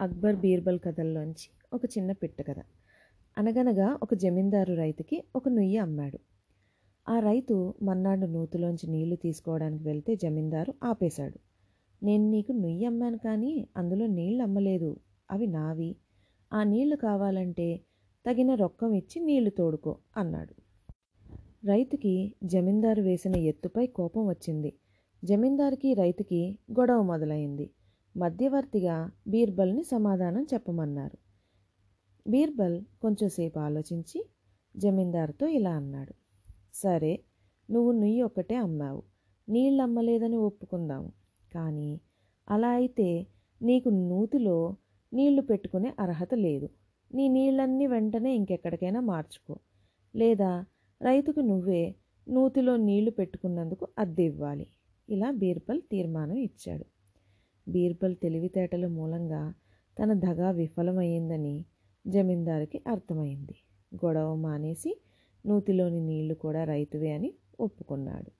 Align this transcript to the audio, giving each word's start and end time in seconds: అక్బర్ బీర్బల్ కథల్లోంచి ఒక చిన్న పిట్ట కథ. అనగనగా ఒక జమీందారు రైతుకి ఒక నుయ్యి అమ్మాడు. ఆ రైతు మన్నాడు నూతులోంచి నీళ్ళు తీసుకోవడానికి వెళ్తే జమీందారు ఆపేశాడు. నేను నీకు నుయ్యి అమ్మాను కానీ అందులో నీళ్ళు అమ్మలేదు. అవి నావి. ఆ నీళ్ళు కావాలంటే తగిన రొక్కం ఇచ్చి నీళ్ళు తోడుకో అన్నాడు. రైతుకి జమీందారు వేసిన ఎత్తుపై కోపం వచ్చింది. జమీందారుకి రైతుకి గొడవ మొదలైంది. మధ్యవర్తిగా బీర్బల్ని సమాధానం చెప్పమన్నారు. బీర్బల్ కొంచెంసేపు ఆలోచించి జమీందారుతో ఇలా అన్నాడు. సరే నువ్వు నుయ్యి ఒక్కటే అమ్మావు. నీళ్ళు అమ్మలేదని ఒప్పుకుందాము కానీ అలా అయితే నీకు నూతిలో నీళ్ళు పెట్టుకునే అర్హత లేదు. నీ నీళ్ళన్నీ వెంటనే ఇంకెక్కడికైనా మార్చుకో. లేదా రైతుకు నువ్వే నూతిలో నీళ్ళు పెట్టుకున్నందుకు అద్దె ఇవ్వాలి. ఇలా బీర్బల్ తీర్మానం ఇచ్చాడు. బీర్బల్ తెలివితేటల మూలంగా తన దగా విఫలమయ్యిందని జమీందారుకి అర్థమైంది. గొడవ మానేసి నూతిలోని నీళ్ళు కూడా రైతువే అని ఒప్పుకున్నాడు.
అక్బర్ 0.00 0.36
బీర్బల్ 0.36 0.78
కథల్లోంచి 0.78 1.50
ఒక 1.72 1.80
చిన్న 1.84 2.12
పిట్ట 2.12 2.42
కథ. 2.42 2.56
అనగనగా 3.38 3.98
ఒక 4.02 4.14
జమీందారు 4.14 4.74
రైతుకి 4.74 5.24
ఒక 5.36 5.48
నుయ్యి 5.48 5.76
అమ్మాడు. 5.76 6.18
ఆ 7.08 7.18
రైతు 7.18 7.74
మన్నాడు 7.82 8.26
నూతులోంచి 8.26 8.90
నీళ్ళు 8.90 9.16
తీసుకోవడానికి 9.16 9.84
వెళ్తే 9.84 10.16
జమీందారు 10.16 10.74
ఆపేశాడు. 10.84 11.38
నేను 12.04 12.30
నీకు 12.30 12.52
నుయ్యి 12.52 12.84
అమ్మాను 12.84 13.18
కానీ 13.18 13.68
అందులో 13.76 14.06
నీళ్ళు 14.06 14.42
అమ్మలేదు. 14.42 14.96
అవి 15.30 15.46
నావి. 15.46 15.96
ఆ 16.52 16.62
నీళ్ళు 16.62 16.96
కావాలంటే 16.96 17.80
తగిన 18.26 18.54
రొక్కం 18.54 18.92
ఇచ్చి 18.92 19.24
నీళ్ళు 19.24 19.50
తోడుకో 19.50 19.96
అన్నాడు. 20.16 20.54
రైతుకి 21.66 22.34
జమీందారు 22.44 23.02
వేసిన 23.02 23.36
ఎత్తుపై 23.36 23.86
కోపం 23.86 24.26
వచ్చింది. 24.26 24.72
జమీందారుకి 25.24 25.94
రైతుకి 25.94 26.58
గొడవ 26.72 27.02
మొదలైంది. 27.02 27.70
మధ్యవర్తిగా 28.16 29.10
బీర్బల్ని 29.28 29.84
సమాధానం 29.84 30.46
చెప్పమన్నారు. 30.54 31.18
బీర్బల్ 32.30 32.84
కొంచెంసేపు 33.02 33.58
ఆలోచించి 33.58 34.26
జమీందారుతో 34.76 35.46
ఇలా 35.46 35.70
అన్నాడు. 35.70 36.14
సరే 36.74 37.24
నువ్వు 37.70 37.92
నుయ్యి 37.92 38.22
ఒక్కటే 38.22 38.54
అమ్మావు. 38.54 39.02
నీళ్ళు 39.48 39.82
అమ్మలేదని 39.82 40.36
ఒప్పుకుందాము 40.36 41.12
కానీ 41.54 42.00
అలా 42.48 42.68
అయితే 42.68 43.26
నీకు 43.62 43.88
నూతిలో 43.88 44.76
నీళ్ళు 45.12 45.42
పెట్టుకునే 45.42 45.94
అర్హత 46.00 46.34
లేదు. 46.34 46.68
నీ 47.14 47.28
నీళ్ళన్నీ 47.28 47.86
వెంటనే 47.86 48.34
ఇంకెక్కడికైనా 48.34 49.00
మార్చుకో. 49.00 49.58
లేదా 50.16 50.64
రైతుకు 51.02 51.40
నువ్వే 51.40 51.94
నూతిలో 52.28 52.76
నీళ్ళు 52.76 53.10
పెట్టుకున్నందుకు 53.10 53.88
అద్దె 53.98 54.22
ఇవ్వాలి. 54.22 54.66
ఇలా 55.08 55.30
బీర్బల్ 55.30 55.82
తీర్మానం 55.82 56.36
ఇచ్చాడు. 56.36 56.84
బీర్బల్ 57.68 58.16
తెలివితేటల 58.16 58.86
మూలంగా 58.86 59.54
తన 59.98 60.12
దగా 60.12 60.50
విఫలమయ్యిందని 60.50 61.64
జమీందారుకి 62.06 62.82
అర్థమైంది. 62.86 63.56
గొడవ 64.04 64.34
మానేసి 64.34 65.00
నూతిలోని 65.46 66.00
నీళ్ళు 66.00 66.34
కూడా 66.34 66.64
రైతువే 66.64 67.10
అని 67.10 67.34
ఒప్పుకున్నాడు. 67.60 68.30